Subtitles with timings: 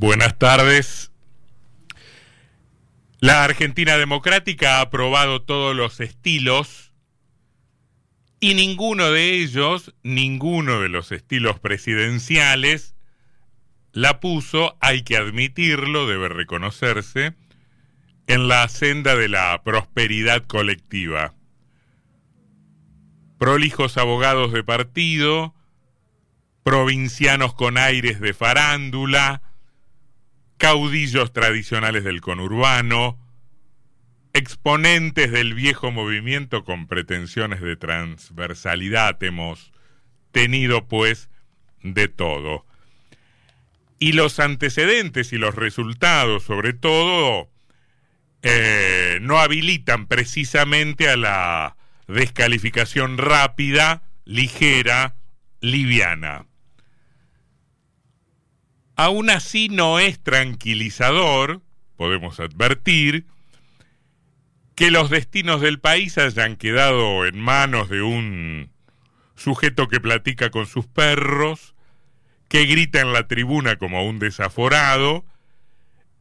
[0.00, 1.12] Buenas tardes.
[3.18, 6.94] La Argentina Democrática ha aprobado todos los estilos
[8.40, 12.94] y ninguno de ellos, ninguno de los estilos presidenciales,
[13.92, 17.34] la puso, hay que admitirlo, debe reconocerse,
[18.26, 21.34] en la senda de la prosperidad colectiva.
[23.38, 25.54] Prolijos abogados de partido,
[26.62, 29.42] provincianos con aires de farándula,
[30.60, 33.18] caudillos tradicionales del conurbano,
[34.34, 39.72] exponentes del viejo movimiento con pretensiones de transversalidad, hemos
[40.32, 41.30] tenido pues
[41.82, 42.66] de todo.
[43.98, 47.48] Y los antecedentes y los resultados, sobre todo,
[48.42, 55.16] eh, no habilitan precisamente a la descalificación rápida, ligera,
[55.62, 56.49] liviana.
[59.00, 61.62] Aún así no es tranquilizador,
[61.96, 63.24] podemos advertir,
[64.74, 68.70] que los destinos del país hayan quedado en manos de un
[69.36, 71.74] sujeto que platica con sus perros,
[72.48, 75.24] que grita en la tribuna como un desaforado,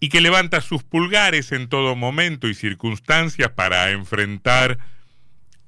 [0.00, 4.78] y que levanta sus pulgares en todo momento y circunstancias para enfrentar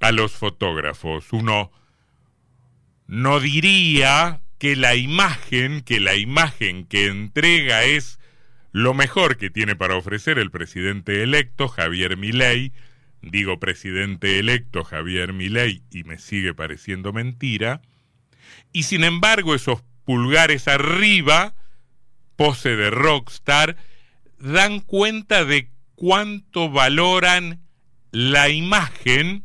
[0.00, 1.34] a los fotógrafos.
[1.34, 1.70] Uno
[3.06, 8.18] no diría que la imagen, que la imagen que entrega es
[8.72, 12.72] lo mejor que tiene para ofrecer el presidente electo Javier Milei,
[13.20, 17.82] digo presidente electo Javier Milei y me sigue pareciendo mentira,
[18.72, 21.54] y sin embargo esos pulgares arriba,
[22.34, 23.76] pose de rockstar,
[24.38, 27.60] dan cuenta de cuánto valoran
[28.12, 29.44] la imagen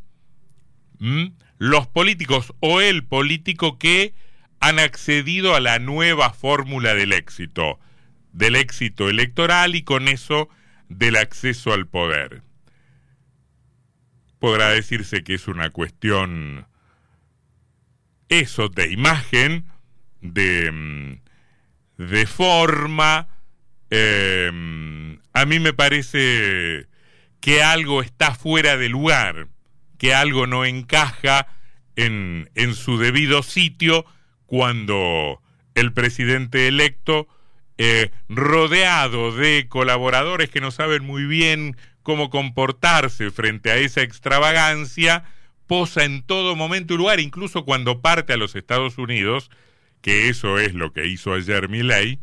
[1.57, 4.13] los políticos o el político que
[4.59, 7.79] han accedido a la nueva fórmula del éxito,
[8.33, 10.49] del éxito electoral y con eso
[10.89, 12.41] del acceso al poder.
[14.39, 16.67] Podrá decirse que es una cuestión
[18.29, 19.65] eso de imagen,
[20.21, 21.21] de, mm,
[21.97, 23.27] de forma.
[23.89, 26.87] Em, a mí me parece
[27.41, 29.47] que algo está fuera de lugar,
[29.97, 31.47] que algo no encaja
[31.95, 34.05] en, en su debido sitio
[34.49, 35.39] cuando
[35.75, 37.27] el presidente electo,
[37.77, 45.23] eh, rodeado de colaboradores que no saben muy bien cómo comportarse frente a esa extravagancia,
[45.67, 49.51] posa en todo momento y lugar, incluso cuando parte a los Estados Unidos,
[50.01, 52.19] que eso es lo que hizo ayer Milley,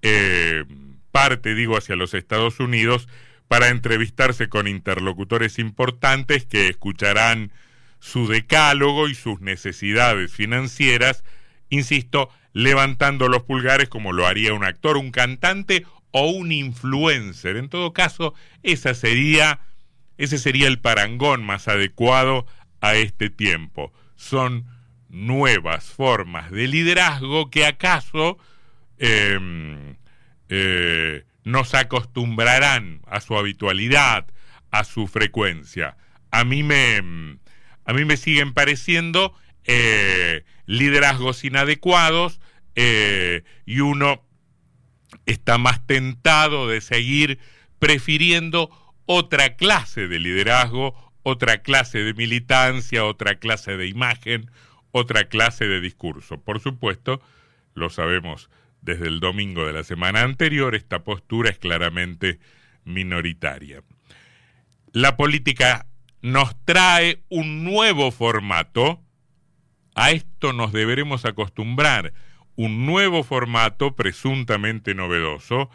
[0.00, 0.64] eh,
[1.10, 3.08] parte, digo, hacia los Estados Unidos
[3.46, 7.52] para entrevistarse con interlocutores importantes que escucharán
[8.00, 11.24] su decálogo y sus necesidades financieras
[11.72, 17.56] insisto, levantando los pulgares como lo haría un actor, un cantante o un influencer.
[17.56, 19.60] En todo caso, esa sería,
[20.18, 22.46] ese sería el parangón más adecuado
[22.82, 23.90] a este tiempo.
[24.16, 24.66] Son
[25.08, 28.38] nuevas formas de liderazgo que acaso
[28.98, 29.96] em,
[30.50, 34.26] eh, nos acostumbrarán a su habitualidad,
[34.70, 35.96] a su frecuencia.
[36.30, 36.98] A mí me,
[37.86, 39.34] a mí me siguen pareciendo
[39.64, 42.40] eh, liderazgos inadecuados
[42.74, 44.24] eh, y uno
[45.26, 47.38] está más tentado de seguir
[47.78, 48.70] prefiriendo
[49.06, 54.50] otra clase de liderazgo, otra clase de militancia, otra clase de imagen,
[54.90, 56.40] otra clase de discurso.
[56.40, 57.20] Por supuesto,
[57.74, 58.50] lo sabemos
[58.80, 62.40] desde el domingo de la semana anterior, esta postura es claramente
[62.84, 63.82] minoritaria.
[64.92, 65.86] La política
[66.20, 69.00] nos trae un nuevo formato
[69.94, 72.12] a esto nos deberemos acostumbrar.
[72.54, 75.70] Un nuevo formato presuntamente novedoso,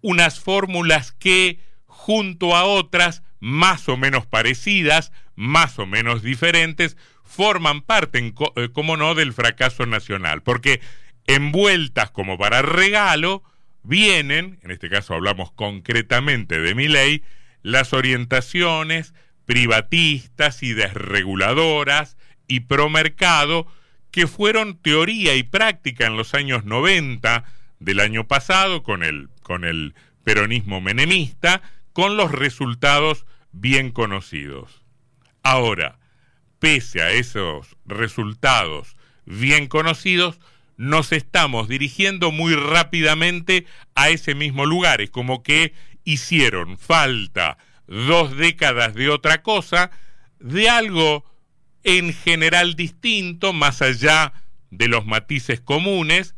[0.00, 7.82] unas fórmulas que, junto a otras más o menos parecidas, más o menos diferentes, forman
[7.82, 10.42] parte, eh, como no, del fracaso nacional.
[10.42, 10.80] Porque
[11.26, 13.42] envueltas como para regalo,
[13.82, 17.22] vienen, en este caso hablamos concretamente de mi ley,
[17.62, 19.14] las orientaciones
[19.44, 22.16] privatistas y desreguladoras
[22.46, 23.66] y promercado
[24.10, 27.44] que fueron teoría y práctica en los años 90
[27.80, 29.94] del año pasado con el, con el
[30.24, 31.62] peronismo menemista,
[31.92, 34.82] con los resultados bien conocidos.
[35.42, 35.98] Ahora,
[36.58, 40.38] pese a esos resultados bien conocidos,
[40.76, 45.00] nos estamos dirigiendo muy rápidamente a ese mismo lugar.
[45.00, 45.74] Es como que
[46.04, 49.90] hicieron falta dos décadas de otra cosa,
[50.38, 51.24] de algo
[51.84, 54.32] en general distinto, más allá
[54.70, 56.34] de los matices comunes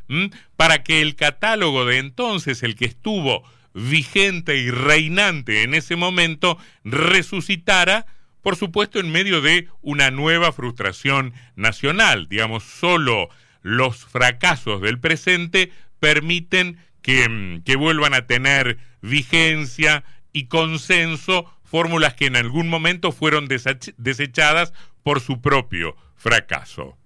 [0.56, 3.44] para que el catálogo de entonces, el que estuvo
[3.74, 8.06] vigente y reinante en ese momento, resucitara,
[8.42, 12.28] por supuesto, en medio de una nueva frustración nacional.
[12.28, 13.28] Digamos, solo
[13.62, 22.26] los fracasos del presente permiten que, que vuelvan a tener vigencia y consenso fórmulas que
[22.26, 24.72] en algún momento fueron desechadas
[25.02, 26.96] por su propio fracaso.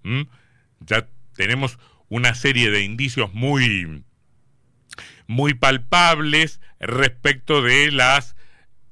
[0.80, 1.78] Ya tenemos
[2.10, 4.04] una serie de indicios muy,
[5.26, 8.36] muy palpables respecto de las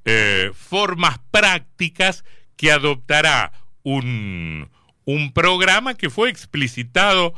[0.06, 2.24] eh, formas prácticas
[2.56, 3.52] que adoptará
[3.82, 4.70] un,
[5.04, 7.34] un, programa que fue explicitado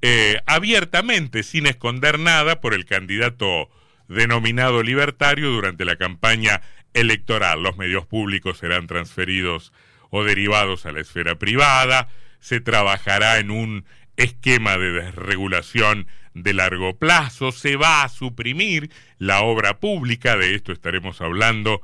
[0.00, 3.68] eh, abiertamente, sin esconder nada, por el candidato
[4.06, 6.62] denominado libertario durante la campaña
[6.94, 7.62] electoral.
[7.62, 9.72] Los medios públicos serán transferidos
[10.10, 12.08] o derivados a la esfera privada,
[12.40, 13.84] se trabajará en un
[14.16, 20.72] esquema de desregulación de largo plazo, se va a suprimir la obra pública, de esto
[20.72, 21.80] estaremos hablando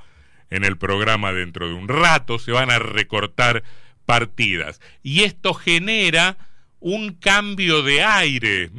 [0.50, 3.62] en el programa dentro de un rato, se van a recortar
[4.05, 4.81] partidas.
[5.03, 6.37] Y esto genera
[6.79, 8.70] un cambio de aire,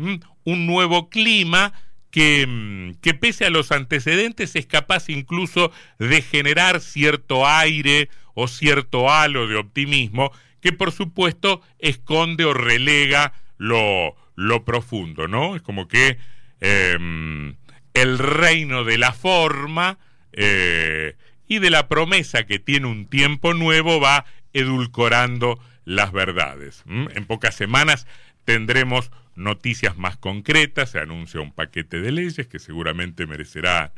[0.43, 1.73] un nuevo clima
[2.11, 9.09] que, que, pese a los antecedentes es capaz incluso de generar cierto aire o cierto
[9.09, 10.31] halo de optimismo
[10.61, 15.55] que por supuesto esconde o relega lo, lo profundo, ¿no?
[15.55, 16.17] Es como que
[16.59, 17.55] em,
[17.93, 19.97] el reino de la forma
[20.31, 21.15] eh,
[21.47, 26.83] y de la promesa que tiene un tiempo nuevo va edulcorando las verdades.
[26.87, 28.07] En pocas semanas
[28.45, 33.93] tendremos noticias más concretas, se anuncia un paquete de leyes que seguramente merecerá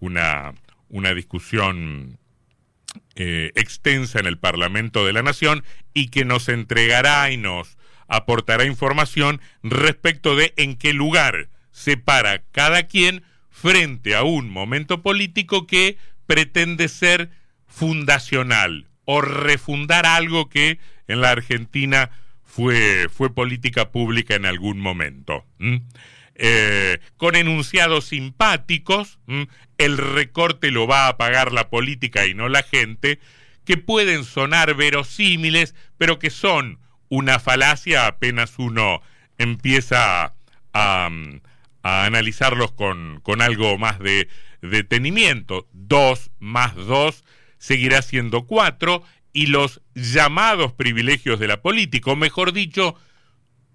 [0.00, 0.54] una,
[0.88, 2.18] una discusión
[3.16, 7.76] eh, extensa en el Parlamento de la Nación y que nos entregará y nos
[8.08, 15.02] aportará información respecto de en qué lugar se para cada quien frente a un momento
[15.02, 17.30] político que pretende ser
[17.66, 22.10] fundacional o refundar algo que en la Argentina
[22.48, 25.44] fue, fue política pública en algún momento.
[26.34, 29.18] Eh, con enunciados simpáticos,
[29.76, 33.20] el recorte lo va a pagar la política y no la gente,
[33.66, 36.80] que pueden sonar verosímiles, pero que son
[37.10, 39.02] una falacia apenas uno
[39.36, 40.34] empieza
[40.72, 41.10] a,
[41.82, 44.28] analizarlos con, con, algo más de
[44.62, 45.68] detenimiento.
[45.72, 47.24] Dos más dos
[47.58, 49.02] seguirá siendo cuatro
[49.32, 52.94] y los llamados privilegios de la política, o mejor dicho,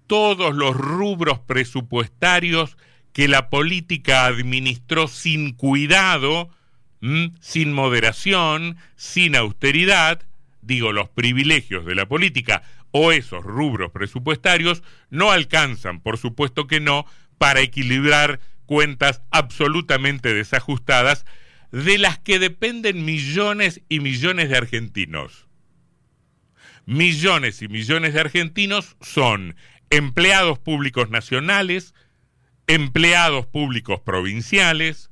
[0.06, 2.76] todos los rubros presupuestarios
[3.12, 6.50] que la política administró sin cuidado,
[7.40, 10.22] sin moderación, sin austeridad,
[10.62, 16.80] digo, los privilegios de la política o esos rubros presupuestarios no alcanzan, por supuesto que
[16.80, 17.06] no,
[17.38, 21.26] para equilibrar cuentas absolutamente desajustadas
[21.72, 25.43] de las que dependen millones y millones de argentinos.
[26.86, 29.56] Millones y millones de argentinos son
[29.90, 31.94] empleados públicos nacionales,
[32.66, 35.10] empleados públicos provinciales,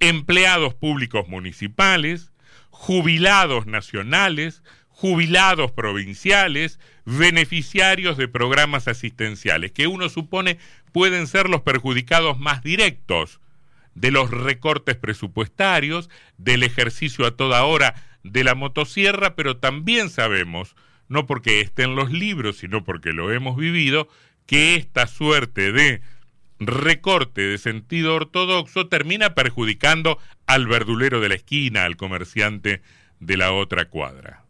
[0.00, 2.32] empleados públicos municipales,
[2.70, 10.58] jubilados nacionales, jubilados provinciales, beneficiarios de programas asistenciales, que uno supone
[10.92, 13.40] pueden ser los perjudicados más directos
[13.94, 20.76] de los recortes presupuestarios, del ejercicio a toda hora de la motosierra, pero también sabemos,
[21.08, 24.08] no porque esté en los libros, sino porque lo hemos vivido,
[24.46, 26.02] que esta suerte de
[26.58, 32.82] recorte de sentido ortodoxo termina perjudicando al verdulero de la esquina, al comerciante
[33.20, 34.44] de la otra cuadra.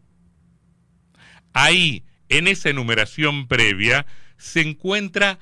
[1.53, 5.39] Ahí, en esa enumeración previa, se encuentra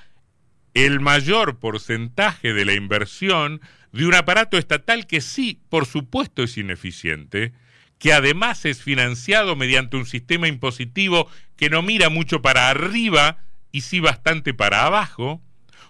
[0.74, 3.60] el mayor porcentaje de la inversión
[3.92, 7.52] de un aparato estatal que sí, por supuesto, es ineficiente,
[8.04, 13.38] que además es financiado mediante un sistema impositivo que no mira mucho para arriba
[13.72, 15.40] y sí bastante para abajo,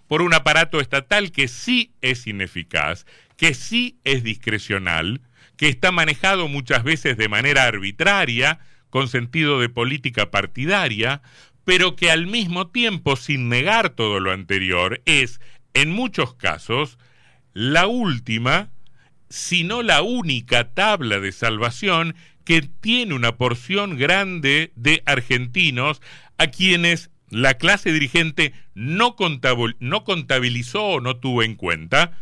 [0.06, 3.04] por un aparato estatal que sí es ineficaz,
[3.36, 5.22] que sí es discrecional,
[5.56, 11.20] que está manejado muchas veces de manera arbitraria, con sentido de política partidaria,
[11.64, 15.40] pero que al mismo tiempo, sin negar todo lo anterior, es,
[15.72, 16.96] en muchos casos,
[17.54, 18.70] la última,
[19.34, 22.14] si no la única tabla de salvación
[22.44, 26.00] que tiene una porción grande de argentinos
[26.38, 32.16] a quienes la clase dirigente no, contabilizó o no tuvo en cuenta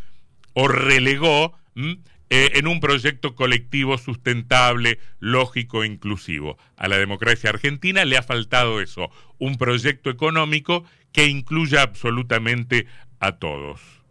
[0.55, 1.97] o relegó eh,
[2.55, 6.57] en un proyecto colectivo sustentable, lógico e inclusivo.
[6.79, 12.87] A la democracia argentina le ha faltado eso, un proyecto económico que incluya absolutamente
[13.21, 14.02] a todos.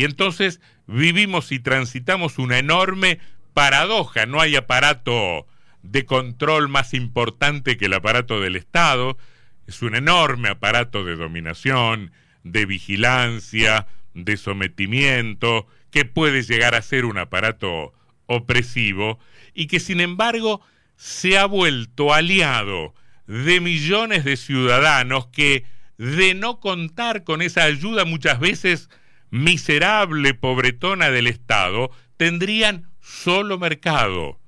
[0.00, 3.18] Y entonces vivimos y transitamos una enorme
[3.52, 5.46] paradoja, no hay aparato
[5.82, 9.18] de control más importante que el aparato del Estado,
[9.66, 12.12] es un enorme aparato de dominación,
[12.44, 17.92] de vigilancia, de sometimiento, que puede llegar a ser un aparato
[18.24, 19.18] opresivo
[19.52, 20.62] y que sin embargo
[20.96, 22.94] se ha vuelto aliado
[23.26, 25.66] de millones de ciudadanos que
[25.98, 28.88] de no contar con esa ayuda muchas veces
[29.30, 34.38] miserable, pobretona del Estado, tendrían solo mercado,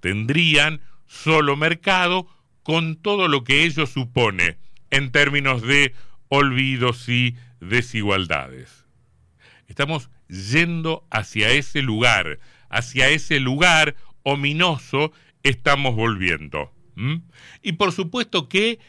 [0.00, 2.28] tendrían solo mercado
[2.62, 4.58] con todo lo que ello supone
[4.90, 5.94] en términos de
[6.28, 8.84] olvidos y desigualdades.
[9.66, 16.72] Estamos yendo hacia ese lugar, hacia ese lugar ominoso estamos volviendo.
[17.62, 18.80] Y por supuesto que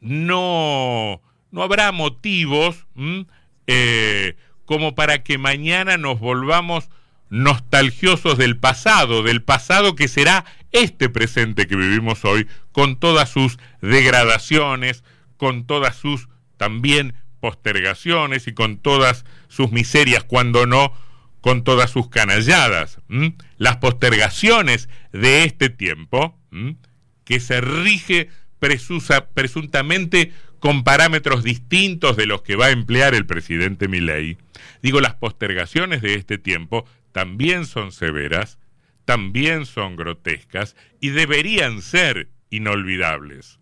[0.00, 2.86] no, no habrá motivos
[4.68, 6.90] como para que mañana nos volvamos
[7.30, 13.58] nostalgiosos del pasado, del pasado que será este presente que vivimos hoy, con todas sus
[13.80, 15.04] degradaciones,
[15.38, 20.92] con todas sus también postergaciones y con todas sus miserias, cuando no
[21.40, 22.98] con todas sus canalladas.
[23.56, 26.38] Las postergaciones de este tiempo,
[27.24, 33.88] que se rige presuntamente con parámetros distintos de los que va a emplear el presidente
[33.88, 34.38] Milei,
[34.82, 38.58] digo, las postergaciones de este tiempo también son severas,
[39.04, 43.58] también son grotescas y deberían ser inolvidables.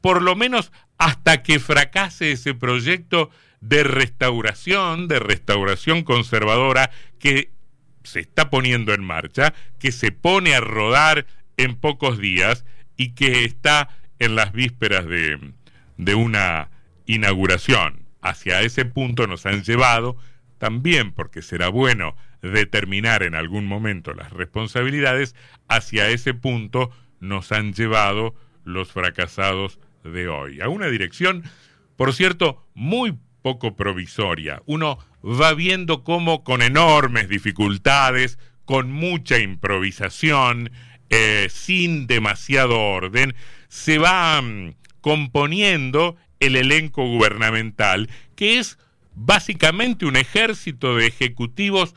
[0.00, 7.50] Por lo menos hasta que fracase ese proyecto de restauración, de restauración conservadora que
[8.02, 11.26] se está poniendo en marcha, que se pone a rodar
[11.56, 12.64] en pocos días
[12.96, 13.88] y que está
[14.18, 15.38] en las vísperas de,
[15.96, 16.70] de una
[17.06, 18.06] inauguración.
[18.20, 20.16] Hacia ese punto nos han llevado,
[20.58, 25.34] también porque será bueno determinar en algún momento las responsabilidades,
[25.68, 28.34] hacia ese punto nos han llevado
[28.64, 30.60] los fracasados de hoy.
[30.60, 31.44] A una dirección,
[31.96, 34.62] por cierto, muy poco provisoria.
[34.66, 40.70] Uno va viendo cómo con enormes dificultades, con mucha improvisación,
[41.10, 43.34] eh, sin demasiado orden,
[43.68, 44.42] se va
[45.04, 48.78] componiendo el elenco gubernamental, que es
[49.14, 51.94] básicamente un ejército de ejecutivos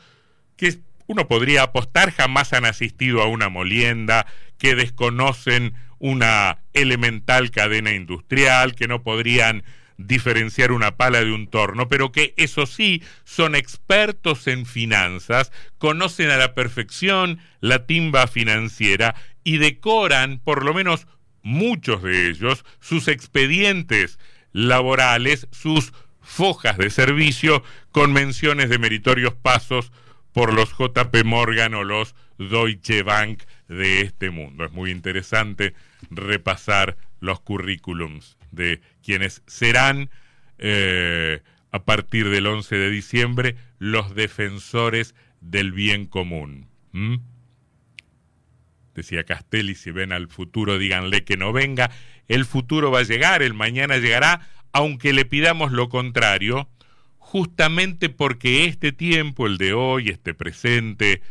[0.58, 4.26] que uno podría apostar jamás han asistido a una molienda,
[4.58, 9.64] que desconocen una elemental cadena industrial, que no podrían
[9.96, 16.28] diferenciar una pala de un torno, pero que eso sí son expertos en finanzas, conocen
[16.28, 21.06] a la perfección la timba financiera y decoran, por lo menos
[21.48, 24.18] muchos de ellos, sus expedientes
[24.52, 29.90] laborales, sus fojas de servicio con menciones de meritorios pasos
[30.34, 34.66] por los JP Morgan o los Deutsche Bank de este mundo.
[34.66, 35.74] Es muy interesante
[36.10, 40.10] repasar los currículums de quienes serán
[40.58, 41.40] eh,
[41.70, 46.68] a partir del 11 de diciembre los defensores del bien común.
[48.98, 51.88] Decía Castelli, si ven al futuro, díganle que no venga.
[52.26, 56.68] El futuro va a llegar, el mañana llegará, aunque le pidamos lo contrario,
[57.16, 61.22] justamente porque este tiempo, el de hoy, este presente,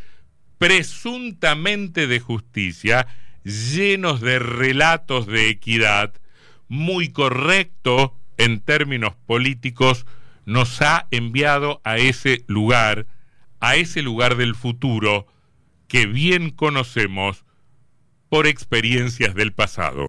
[0.56, 3.06] presuntamente de justicia,
[3.44, 6.14] llenos de relatos de equidad,
[6.68, 10.06] muy correcto en términos políticos,
[10.46, 13.06] nos ha enviado a ese lugar,
[13.60, 15.26] a ese lugar del futuro
[15.86, 17.44] que bien conocemos
[18.28, 20.06] por experiencias del pasado.